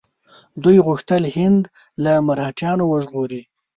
دوی 0.63 0.77
غوښتل 0.87 1.23
هند 1.35 1.63
له 2.03 2.11
مرهټیانو 2.27 2.83
وژغوري. 2.87 3.41